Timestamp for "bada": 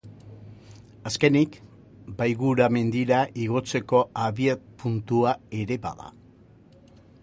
5.87-6.15